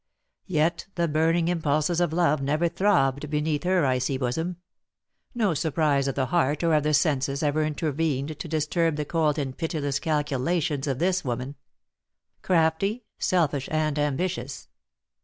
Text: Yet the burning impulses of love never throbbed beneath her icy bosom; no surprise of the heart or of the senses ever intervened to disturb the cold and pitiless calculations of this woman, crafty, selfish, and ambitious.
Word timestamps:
Yet 0.47 0.87
the 0.95 1.07
burning 1.07 1.47
impulses 1.47 2.01
of 2.01 2.11
love 2.11 2.41
never 2.41 2.67
throbbed 2.67 3.29
beneath 3.29 3.61
her 3.65 3.85
icy 3.85 4.17
bosom; 4.17 4.57
no 5.35 5.53
surprise 5.53 6.07
of 6.07 6.15
the 6.15 6.25
heart 6.25 6.63
or 6.63 6.73
of 6.73 6.81
the 6.81 6.95
senses 6.95 7.43
ever 7.43 7.63
intervened 7.63 8.39
to 8.39 8.47
disturb 8.47 8.95
the 8.95 9.05
cold 9.05 9.37
and 9.37 9.55
pitiless 9.55 9.99
calculations 9.99 10.87
of 10.87 10.97
this 10.97 11.23
woman, 11.23 11.53
crafty, 12.41 13.03
selfish, 13.19 13.69
and 13.71 13.99
ambitious. 13.99 14.69